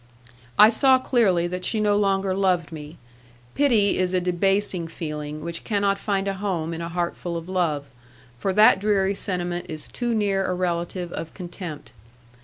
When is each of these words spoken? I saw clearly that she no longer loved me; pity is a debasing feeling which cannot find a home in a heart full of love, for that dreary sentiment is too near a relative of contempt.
I 0.57 0.69
saw 0.69 0.97
clearly 0.97 1.45
that 1.45 1.63
she 1.63 1.79
no 1.79 1.95
longer 1.95 2.33
loved 2.33 2.71
me; 2.71 2.97
pity 3.53 3.99
is 3.99 4.15
a 4.15 4.19
debasing 4.19 4.87
feeling 4.87 5.43
which 5.43 5.63
cannot 5.63 5.99
find 5.99 6.27
a 6.27 6.33
home 6.33 6.73
in 6.73 6.81
a 6.81 6.89
heart 6.89 7.15
full 7.15 7.37
of 7.37 7.47
love, 7.47 7.85
for 8.39 8.51
that 8.51 8.79
dreary 8.79 9.13
sentiment 9.13 9.67
is 9.69 9.87
too 9.87 10.15
near 10.15 10.43
a 10.43 10.55
relative 10.55 11.11
of 11.11 11.35
contempt. 11.35 11.91